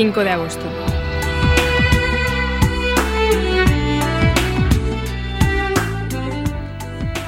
[0.00, 0.64] 5 de agosto.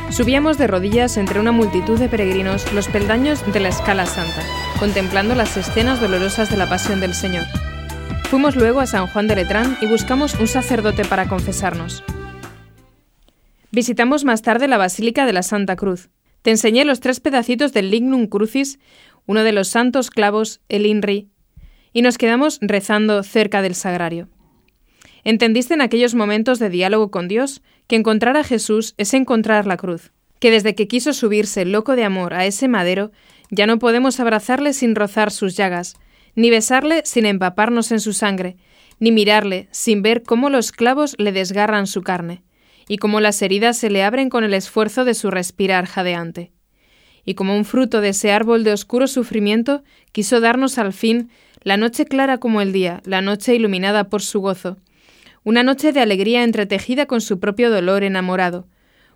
[0.09, 4.41] Subíamos de rodillas entre una multitud de peregrinos los peldaños de la Escala Santa,
[4.79, 7.45] contemplando las escenas dolorosas de la Pasión del Señor.
[8.31, 12.03] Fuimos luego a San Juan de Letrán y buscamos un sacerdote para confesarnos.
[13.71, 16.09] Visitamos más tarde la Basílica de la Santa Cruz.
[16.41, 18.79] Te enseñé los tres pedacitos del Lignum Crucis,
[19.27, 21.32] uno de los santos clavos, el INRI,
[21.93, 24.29] y nos quedamos rezando cerca del sagrario.
[25.25, 29.77] Entendiste en aquellos momentos de diálogo con Dios que encontrar a Jesús es encontrar la
[29.77, 33.13] cruz, que desde que quiso subirse loco de amor a ese madero,
[33.51, 35.95] ya no podemos abrazarle sin rozar sus llagas,
[36.35, 38.57] ni besarle sin empaparnos en su sangre,
[38.99, 42.43] ni mirarle sin ver cómo los clavos le desgarran su carne,
[42.89, 46.53] y cómo las heridas se le abren con el esfuerzo de su respirar jadeante.
[47.25, 51.31] Y como un fruto de ese árbol de oscuro sufrimiento, quiso darnos al fin
[51.65, 54.79] la noche clara como el día, la noche iluminada por su gozo,
[55.45, 58.67] una noche de alegría entretejida con su propio dolor enamorado,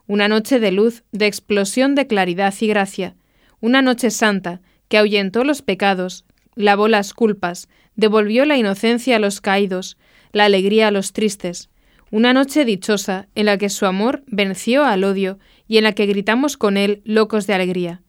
[0.06, 3.16] una noche de luz, de explosión de claridad y gracia,
[3.60, 9.40] una noche santa que ahuyentó los pecados, lavó las culpas, devolvió la inocencia a los
[9.40, 9.96] caídos,
[10.32, 11.70] la alegría a los tristes,
[12.10, 16.06] una noche dichosa en la que su amor venció al odio y en la que
[16.06, 18.02] gritamos con él locos de alegría.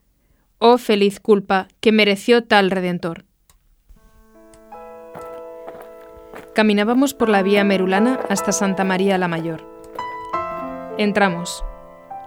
[0.60, 3.27] Oh feliz culpa que mereció tal redentor.
[6.58, 9.62] Caminábamos por la vía merulana hasta Santa María la Mayor.
[10.98, 11.64] Entramos.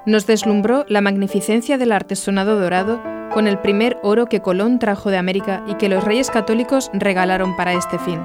[0.06, 3.02] Nos deslumbró la magnificencia del artesonado dorado
[3.34, 7.56] con el primer oro que Colón trajo de América y que los reyes católicos regalaron
[7.56, 8.20] para este fin.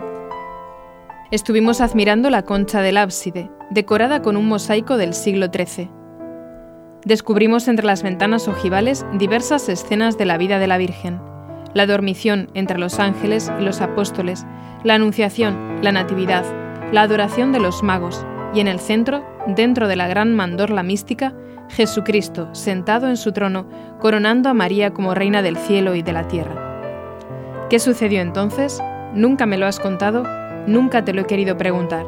[1.32, 5.90] Estuvimos admirando la concha del ábside, decorada con un mosaico del siglo XIII.
[7.04, 11.20] Descubrimos entre las ventanas ojivales diversas escenas de la vida de la Virgen,
[11.76, 14.46] la dormición entre los ángeles y los apóstoles,
[14.84, 16.46] la anunciación, la natividad,
[16.92, 21.36] la adoración de los magos, y en el centro, dentro de la gran mandorla mística,
[21.70, 23.68] Jesucristo sentado en su trono,
[24.00, 27.68] coronando a María como reina del cielo y de la tierra.
[27.70, 28.82] ¿Qué sucedió entonces?
[29.14, 30.24] Nunca me lo has contado,
[30.68, 32.06] nunca te lo he querido preguntar.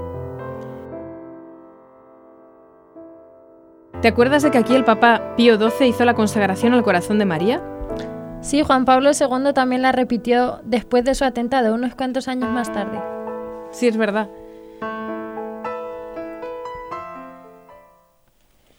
[4.01, 7.25] ¿Te acuerdas de que aquí el Papa Pío XII hizo la consagración al corazón de
[7.25, 7.61] María?
[8.47, 12.71] Sí, Juan Pablo II también la repitió después de su atentado, unos cuantos años más
[12.71, 12.97] tarde.
[13.71, 14.29] Sí, es verdad.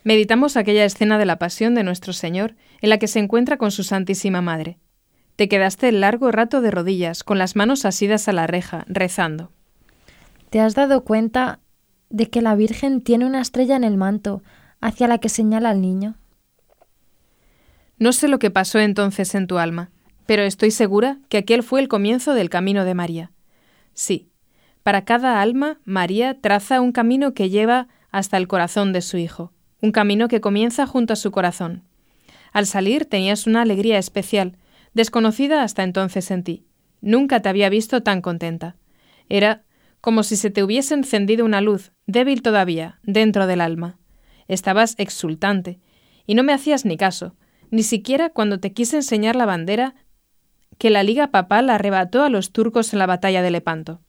[0.05, 3.71] Meditamos aquella escena de la pasión de nuestro Señor en la que se encuentra con
[3.71, 4.79] su Santísima Madre.
[5.37, 9.53] Te quedaste largo rato de rodillas, con las manos asidas a la reja, rezando.
[10.49, 11.59] ¿Te has dado cuenta
[12.09, 14.43] de que la Virgen tiene una estrella en el manto
[14.81, 16.15] hacia la que señala al niño?
[17.99, 19.91] No sé lo que pasó entonces en tu alma,
[20.27, 23.33] pero estoy segura que aquel fue el comienzo del camino de María.
[23.93, 24.31] Sí,
[24.83, 29.53] para cada alma, María traza un camino que lleva hasta el corazón de su Hijo,
[29.83, 31.83] un camino que comienza junto a su corazón.
[32.53, 34.57] Al salir tenías una alegría especial,
[34.95, 36.67] desconocida hasta entonces en ti.
[37.01, 38.77] Nunca te había visto tan contenta.
[39.29, 39.65] Era
[40.01, 43.99] como si se te hubiese encendido una luz, débil todavía, dentro del alma.
[44.47, 45.81] Estabas exultante,
[46.27, 47.35] y no me hacías ni caso,
[47.71, 49.95] ni siquiera cuando te quise enseñar la bandera
[50.79, 54.01] que la Liga Papal arrebató a los turcos en la batalla de Lepanto.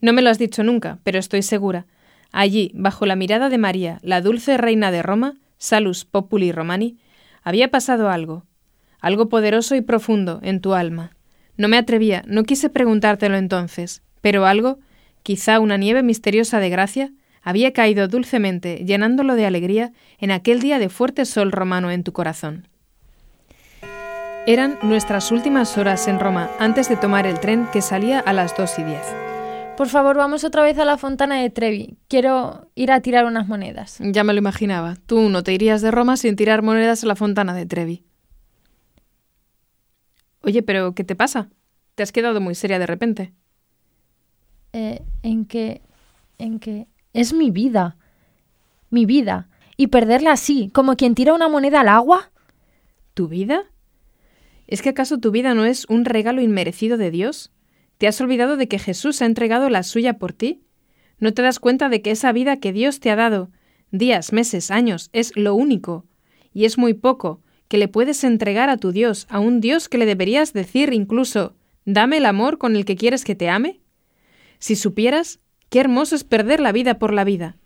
[0.00, 1.86] No me lo has dicho nunca, pero estoy segura.
[2.30, 6.98] Allí, bajo la mirada de María, la dulce reina de Roma, Salus Populi Romani,
[7.42, 8.44] había pasado algo,
[9.00, 11.12] algo poderoso y profundo en tu alma.
[11.56, 14.80] No me atrevía, no quise preguntártelo entonces, pero algo,
[15.22, 17.12] quizá una nieve misteriosa de gracia,
[17.44, 22.12] había caído dulcemente, llenándolo de alegría, en aquel día de fuerte sol romano en tu
[22.12, 22.68] corazón.
[24.46, 28.56] Eran nuestras últimas horas en Roma antes de tomar el tren que salía a las
[28.56, 29.06] dos y diez.
[29.76, 31.96] Por favor, vamos otra vez a la fontana de Trevi.
[32.08, 33.98] Quiero ir a tirar unas monedas.
[34.00, 34.96] Ya me lo imaginaba.
[35.06, 38.04] Tú no te irías de Roma sin tirar monedas a la fontana de Trevi.
[40.42, 41.48] Oye, pero ¿qué te pasa?
[41.94, 43.32] Te has quedado muy seria de repente.
[44.72, 45.80] eh, en que...
[46.38, 46.86] en que...
[47.14, 47.96] es mi vida.
[48.90, 49.48] Mi vida.
[49.76, 52.30] Y perderla así, como quien tira una moneda al agua.
[53.14, 53.62] ¿Tu vida?
[54.66, 57.52] ¿Es que acaso tu vida no es un regalo inmerecido de Dios?
[57.98, 60.64] ¿Te has olvidado de que Jesús ha entregado la suya por ti?
[61.18, 63.50] ¿No te das cuenta de que esa vida que Dios te ha dado,
[63.90, 66.06] días, meses, años, es lo único?
[66.52, 69.98] Y es muy poco que le puedes entregar a tu Dios, a un Dios que
[69.98, 73.80] le deberías decir incluso, dame el amor con el que quieres que te ame?
[74.58, 75.40] Si supieras,
[75.74, 77.56] qué hermoso es perder la vida por la vida.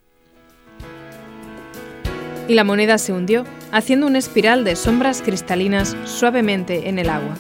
[2.49, 7.35] Y la moneda se hundió, haciendo una espiral de sombras cristalinas suavemente en el agua.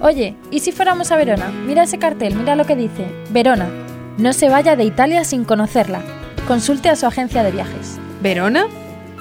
[0.00, 1.52] Oye, ¿y si fuéramos a Verona?
[1.66, 3.04] Mira ese cartel, mira lo que dice.
[3.32, 3.68] Verona.
[4.16, 6.00] No se vaya de Italia sin conocerla.
[6.48, 7.98] Consulte a su agencia de viajes.
[8.22, 8.64] ¿Verona?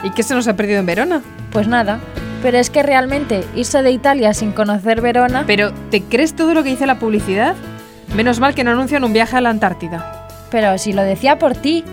[0.05, 1.21] ¿Y qué se nos ha perdido en Verona?
[1.51, 1.99] Pues nada,
[2.41, 5.43] pero es que realmente irse de Italia sin conocer Verona...
[5.45, 7.57] ¿Pero te crees todo lo que dice la publicidad?
[8.15, 10.18] Menos mal que no anuncian un viaje a la Antártida.
[10.51, 11.83] Pero si lo decía por ti.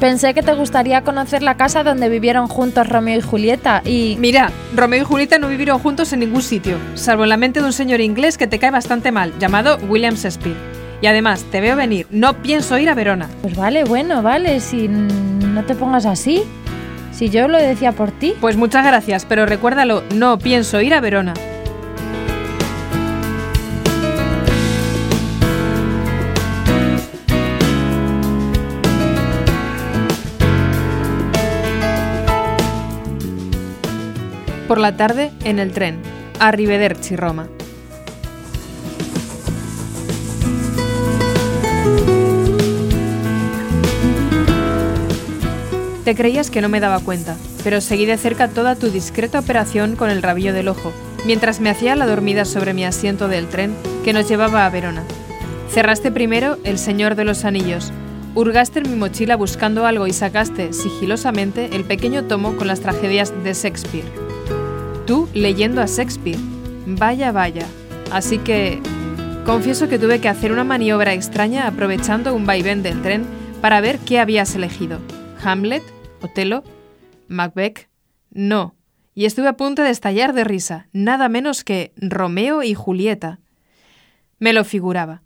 [0.00, 4.16] Pensé que te gustaría conocer la casa donde vivieron juntos Romeo y Julieta y...
[4.18, 7.66] Mira, Romeo y Julieta no vivieron juntos en ningún sitio, salvo en la mente de
[7.66, 10.56] un señor inglés que te cae bastante mal, llamado William Shakespeare.
[11.02, 13.28] Y además, te veo venir, no pienso ir a Verona.
[13.42, 16.44] Pues vale, bueno, vale, si no te pongas así.
[17.12, 18.34] Si yo lo decía por ti.
[18.40, 21.34] Pues muchas gracias, pero recuérdalo, no pienso ir a Verona.
[34.70, 36.00] Por la tarde, en el tren,
[36.38, 37.48] a Rivederci, Roma.
[46.04, 47.34] Te creías que no me daba cuenta,
[47.64, 50.92] pero seguí de cerca toda tu discreta operación con el rabillo del ojo,
[51.26, 53.74] mientras me hacía la dormida sobre mi asiento del tren
[54.04, 55.02] que nos llevaba a Verona.
[55.68, 57.90] Cerraste primero El Señor de los Anillos,
[58.36, 63.34] hurgaste en mi mochila buscando algo y sacaste sigilosamente el pequeño tomo con las tragedias
[63.42, 64.19] de Shakespeare.
[65.10, 66.38] Tú leyendo a Shakespeare.
[66.86, 67.66] Vaya, vaya.
[68.12, 68.80] Así que...
[69.44, 73.26] Confieso que tuve que hacer una maniobra extraña aprovechando un vaivén del tren
[73.60, 75.00] para ver qué habías elegido.
[75.42, 75.82] Hamlet,
[76.20, 76.62] Otelo,
[77.26, 77.88] Macbeth,
[78.30, 78.76] no.
[79.12, 83.40] Y estuve a punto de estallar de risa, nada menos que Romeo y Julieta.
[84.38, 85.22] Me lo figuraba.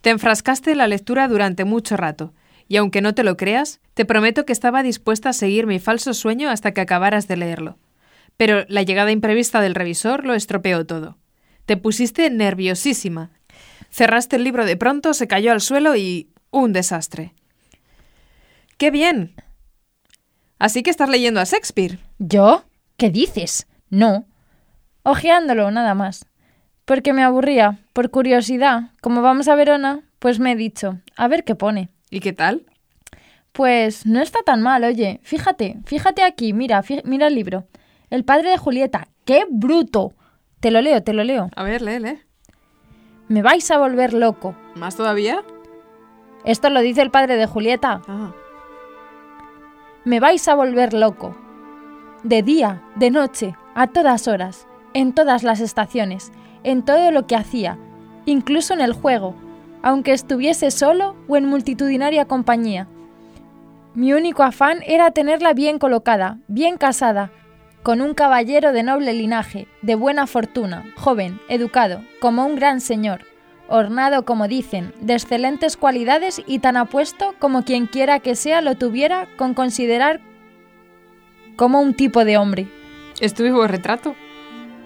[0.00, 2.32] Te enfrascaste en la lectura durante mucho rato,
[2.66, 6.14] y aunque no te lo creas, te prometo que estaba dispuesta a seguir mi falso
[6.14, 7.76] sueño hasta que acabaras de leerlo.
[8.36, 11.18] Pero la llegada imprevista del revisor lo estropeó todo.
[11.66, 13.30] Te pusiste nerviosísima.
[13.90, 16.30] Cerraste el libro de pronto, se cayó al suelo y...
[16.50, 17.34] un desastre.
[18.78, 19.34] ¡Qué bien!
[20.58, 21.98] Así que estás leyendo a Shakespeare.
[22.18, 22.64] ¿Yo?
[22.96, 23.66] ¿Qué dices?
[23.90, 24.26] No.
[25.02, 26.26] Ojeándolo, nada más.
[26.84, 28.90] Porque me aburría, por curiosidad.
[29.00, 31.90] Como vamos a Verona, pues me he dicho, a ver qué pone.
[32.10, 32.64] ¿Y qué tal?
[33.52, 35.20] Pues no está tan mal, oye.
[35.22, 37.66] Fíjate, fíjate aquí, mira, mira el libro.
[38.12, 39.08] El padre de Julieta.
[39.24, 40.12] ¡Qué bruto!
[40.60, 41.48] Te lo leo, te lo leo.
[41.56, 42.20] A ver, lee, lee.
[43.28, 44.54] Me vais a volver loco.
[44.74, 45.42] ¿Más todavía?
[46.44, 48.02] Esto lo dice el padre de Julieta.
[48.06, 48.34] Ah.
[50.04, 51.34] Me vais a volver loco.
[52.22, 56.32] De día, de noche, a todas horas, en todas las estaciones,
[56.64, 57.78] en todo lo que hacía,
[58.26, 59.34] incluso en el juego,
[59.82, 62.88] aunque estuviese solo o en multitudinaria compañía.
[63.94, 67.30] Mi único afán era tenerla bien colocada, bien casada,
[67.82, 73.26] con un caballero de noble linaje, de buena fortuna, joven, educado, como un gran señor,
[73.68, 78.76] ornado como dicen, de excelentes cualidades y tan apuesto como quien quiera que sea lo
[78.76, 80.20] tuviera con considerar
[81.56, 82.68] como un tipo de hombre.
[83.20, 84.14] ¿Es tu vivo retrato?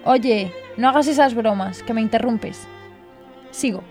[0.04, 2.66] Oye, no hagas esas bromas, que me interrumpes.
[3.50, 3.82] Sigo.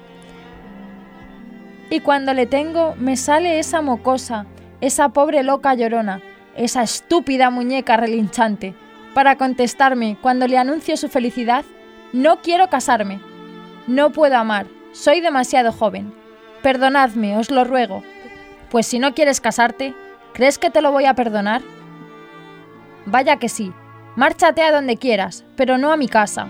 [1.91, 4.47] Y cuando le tengo, me sale esa mocosa,
[4.81, 6.21] esa pobre loca llorona,
[6.55, 8.74] esa estúpida muñeca relinchante,
[9.15, 11.63] para contestarme cuando le anuncio su felicidad,
[12.12, 13.22] no quiero casarme,
[13.88, 16.13] no puedo amar, soy demasiado joven.
[16.62, 18.03] Perdonadme, os lo ruego.
[18.69, 19.95] Pues si no quieres casarte,
[20.34, 21.62] ¿crees que te lo voy a perdonar?
[23.05, 23.72] Vaya que sí.
[24.17, 26.48] Márchate a donde quieras, pero no a mi casa.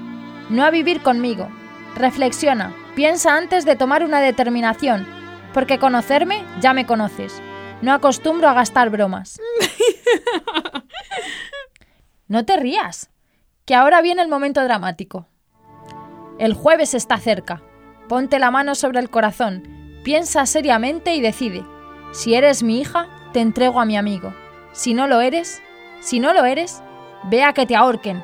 [0.49, 1.47] No a vivir conmigo.
[1.95, 5.05] Reflexiona, piensa antes de tomar una determinación,
[5.53, 7.39] porque conocerme ya me conoces.
[7.83, 9.39] No acostumbro a gastar bromas.
[12.27, 13.11] No te rías,
[13.65, 15.27] que ahora viene el momento dramático.
[16.39, 17.61] El jueves está cerca.
[18.09, 19.63] Ponte la mano sobre el corazón,
[20.03, 21.63] piensa seriamente y decide.
[22.13, 24.33] Si eres mi hija, te entrego a mi amigo.
[24.71, 25.61] Si no lo eres,
[25.99, 26.81] si no lo eres,
[27.25, 28.23] ve a que te ahorquen,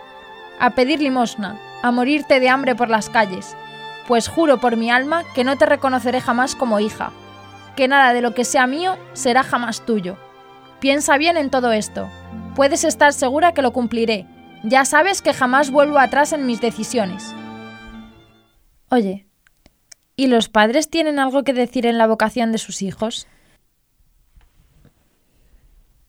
[0.59, 3.55] a pedir limosna, a morirte de hambre por las calles.
[4.07, 7.11] pues juro por mi alma que no te reconoceré jamás como hija,
[7.75, 10.17] que nada de lo que sea mío será jamás tuyo.
[10.79, 12.09] Piensa bien en todo esto.
[12.55, 14.25] Puedes estar segura que lo cumpliré.
[14.63, 17.33] Ya sabes que jamás vuelvo atrás en mis decisiones.
[18.89, 19.25] Oye,
[20.17, 23.25] ¿y los padres tienen algo que decir en la vocación de sus hijos?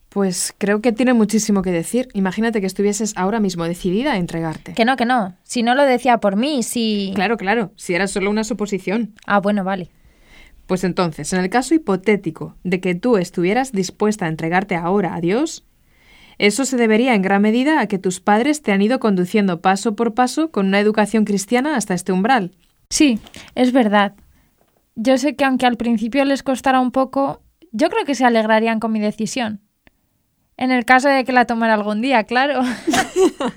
[0.09, 2.09] Pues creo que tiene muchísimo que decir.
[2.13, 4.75] Imagínate que estuvieses ahora mismo decidida a entregarte.
[4.75, 5.37] Que no, que no.
[5.45, 7.13] Si no lo decía por mí, si...
[7.15, 9.15] Claro, claro, si era solo una suposición.
[9.27, 9.91] Ah, bueno, vale.
[10.67, 15.21] Pues entonces, en el caso hipotético de que tú estuvieras dispuesta a entregarte ahora a
[15.21, 15.65] Dios,
[16.39, 19.95] eso se debería en gran medida a que tus padres te han ido conduciendo paso
[19.95, 22.53] por paso con una educación cristiana hasta este umbral.
[22.91, 23.19] Sí,
[23.55, 24.15] es verdad.
[24.95, 28.81] Yo sé que aunque al principio les costara un poco, yo creo que se alegrarían
[28.81, 29.61] con mi decisión.
[30.57, 32.61] En el caso de que la tomara algún día, claro.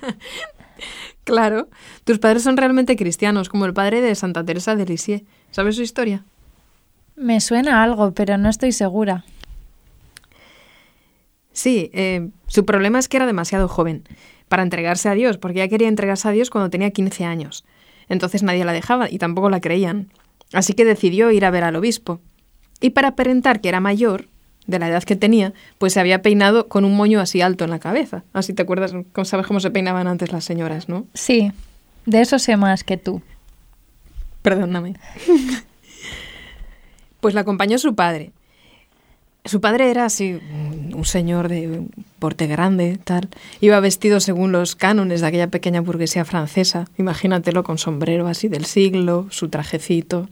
[1.24, 1.70] claro.
[2.06, 5.24] Tus padres son realmente cristianos, como el padre de Santa Teresa de Lisieux.
[5.52, 6.24] ¿Sabes su historia?
[7.16, 9.26] Me suena algo, pero no estoy segura.
[11.56, 14.04] Sí, eh, su problema es que era demasiado joven
[14.50, 17.64] para entregarse a Dios, porque ella quería entregarse a Dios cuando tenía 15 años.
[18.10, 20.12] Entonces nadie la dejaba y tampoco la creían.
[20.54, 22.20] Así que decidió ir a ver al obispo.
[22.82, 24.28] Y para aparentar que era mayor,
[24.68, 27.70] de la edad que tenía, pues se había peinado con un moño así alto en
[27.70, 28.24] la cabeza.
[28.34, 28.94] Así te acuerdas,
[29.24, 31.06] sabes cómo se peinaban antes las señoras, ¿no?
[31.14, 31.52] Sí,
[32.06, 33.22] de eso sé más que tú.
[34.42, 34.96] Perdóname.
[37.22, 38.32] pues la acompañó su padre.
[39.44, 40.40] Su padre era así,
[41.06, 41.88] señor de
[42.20, 43.30] porte grande, tal.
[43.62, 46.88] Iba vestido según los cánones de aquella pequeña burguesía francesa.
[46.98, 50.30] Imagínatelo con sombrero así del siglo, su trajecito.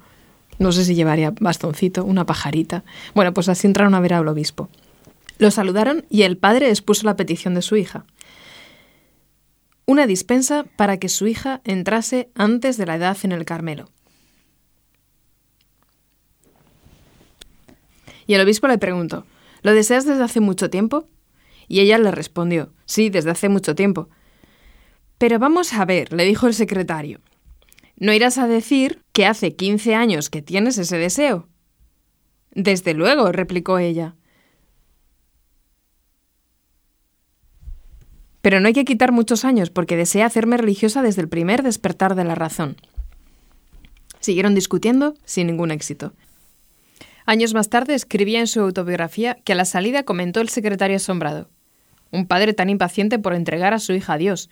[0.60, 2.84] No sé si llevaría bastoncito, una pajarita.
[3.16, 4.70] Bueno, pues así entraron a ver al obispo.
[5.38, 8.06] Lo saludaron y el padre expuso la petición de su hija.
[9.86, 13.90] Una dispensa para que su hija entrase antes de la edad en el Carmelo.
[18.26, 19.26] Y el obispo le preguntó,
[19.64, 21.08] ¿lo deseas desde hace mucho tiempo?
[21.68, 24.10] Y ella le respondió, sí, desde hace mucho tiempo.
[25.18, 27.22] Pero vamos a ver, le dijo el secretario,
[27.98, 31.48] no irás a decir que hace 15 años que tienes ese deseo.
[32.52, 34.16] Desde luego, replicó ella.
[38.42, 42.16] Pero no hay que quitar muchos años porque desea hacerme religiosa desde el primer despertar
[42.16, 42.76] de la razón.
[44.20, 46.14] Siguieron discutiendo sin ningún éxito.
[47.26, 51.50] Años más tarde escribía en su autobiografía que a la salida comentó el secretario asombrado.
[52.12, 54.50] Un padre tan impaciente por entregar a su hija a Dios,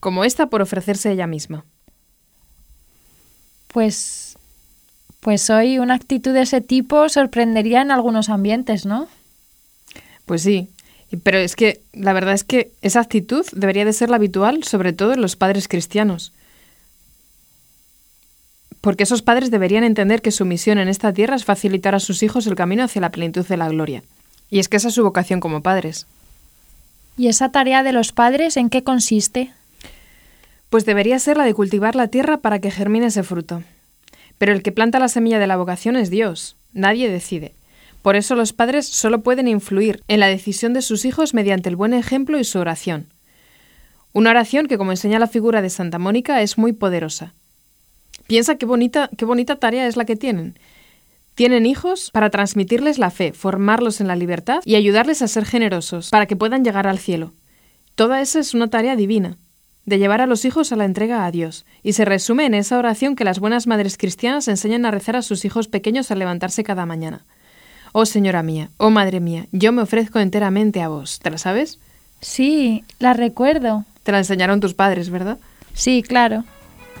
[0.00, 1.64] como ésta por ofrecerse ella misma.
[3.68, 4.36] Pues.
[5.20, 9.08] Pues hoy una actitud de ese tipo sorprendería en algunos ambientes, ¿no?
[10.26, 10.68] Pues sí.
[11.22, 14.92] Pero es que la verdad es que esa actitud debería de ser la habitual, sobre
[14.92, 16.32] todo en los padres cristianos.
[18.84, 22.22] Porque esos padres deberían entender que su misión en esta tierra es facilitar a sus
[22.22, 24.02] hijos el camino hacia la plenitud de la gloria.
[24.50, 26.06] Y es que esa es su vocación como padres.
[27.16, 29.50] ¿Y esa tarea de los padres en qué consiste?
[30.68, 33.62] Pues debería ser la de cultivar la tierra para que germine ese fruto.
[34.36, 36.54] Pero el que planta la semilla de la vocación es Dios.
[36.74, 37.54] Nadie decide.
[38.02, 41.76] Por eso los padres solo pueden influir en la decisión de sus hijos mediante el
[41.76, 43.06] buen ejemplo y su oración.
[44.12, 47.32] Una oración que, como enseña la figura de Santa Mónica, es muy poderosa.
[48.26, 50.58] Piensa qué bonita, qué bonita tarea es la que tienen.
[51.34, 56.10] Tienen hijos para transmitirles la fe, formarlos en la libertad y ayudarles a ser generosos,
[56.10, 57.32] para que puedan llegar al cielo.
[57.96, 59.36] Toda esa es una tarea divina
[59.86, 62.78] de llevar a los hijos a la entrega a Dios, y se resume en esa
[62.78, 66.64] oración que las buenas madres cristianas enseñan a rezar a sus hijos pequeños al levantarse
[66.64, 67.24] cada mañana.
[67.92, 71.20] Oh Señora mía, oh Madre mía, yo me ofrezco enteramente a vos.
[71.20, 71.78] ¿Te la sabes?
[72.20, 73.84] Sí, la recuerdo.
[74.02, 75.38] Te la enseñaron tus padres, ¿verdad?
[75.74, 76.44] Sí, claro.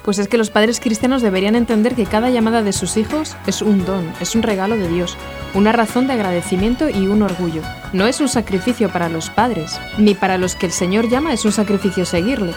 [0.04, 3.62] Pues es que los padres cristianos deberían entender que cada llamada de sus hijos es
[3.62, 5.16] un don, es un regalo de Dios,
[5.54, 7.62] una razón de agradecimiento y un orgullo.
[7.94, 11.46] No es un sacrificio para los padres, ni para los que el Señor llama es
[11.46, 12.52] un sacrificio seguirle.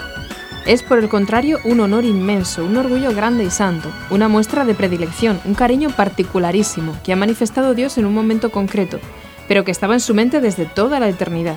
[0.66, 4.74] Es por el contrario un honor inmenso, un orgullo grande y santo, una muestra de
[4.74, 9.00] predilección, un cariño particularísimo que ha manifestado Dios en un momento concreto,
[9.48, 11.56] pero que estaba en su mente desde toda la eternidad.